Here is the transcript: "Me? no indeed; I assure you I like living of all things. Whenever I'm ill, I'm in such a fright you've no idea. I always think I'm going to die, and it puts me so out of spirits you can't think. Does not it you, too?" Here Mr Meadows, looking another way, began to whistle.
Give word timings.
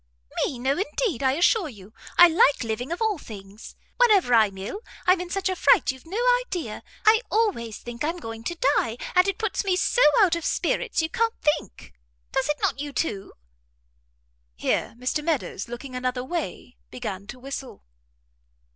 "Me? 0.43 0.57
no 0.57 0.75
indeed; 0.79 1.21
I 1.21 1.33
assure 1.33 1.69
you 1.69 1.93
I 2.17 2.27
like 2.27 2.63
living 2.63 2.91
of 2.91 3.03
all 3.03 3.19
things. 3.19 3.75
Whenever 3.97 4.33
I'm 4.33 4.57
ill, 4.57 4.81
I'm 5.05 5.21
in 5.21 5.29
such 5.29 5.47
a 5.47 5.55
fright 5.55 5.91
you've 5.91 6.07
no 6.07 6.17
idea. 6.47 6.81
I 7.05 7.21
always 7.29 7.77
think 7.77 8.03
I'm 8.03 8.17
going 8.17 8.43
to 8.45 8.57
die, 8.77 8.97
and 9.13 9.27
it 9.27 9.37
puts 9.37 9.63
me 9.63 9.75
so 9.75 10.01
out 10.19 10.35
of 10.35 10.43
spirits 10.43 11.03
you 11.03 11.09
can't 11.09 11.35
think. 11.43 11.93
Does 12.31 12.49
not 12.63 12.81
it 12.81 12.81
you, 12.81 12.91
too?" 12.93 13.33
Here 14.55 14.95
Mr 14.97 15.23
Meadows, 15.23 15.67
looking 15.67 15.93
another 15.95 16.23
way, 16.23 16.77
began 16.89 17.27
to 17.27 17.37
whistle. 17.37 17.83